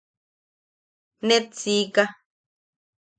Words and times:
Net 1.27 1.47
siika. 1.61 2.03